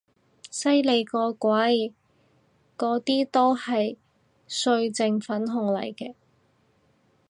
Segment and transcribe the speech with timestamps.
[0.49, 1.93] 犀利個鬼，
[2.75, 3.97] 嗰啲都係
[4.47, 6.15] 歲靜粉紅嚟嘅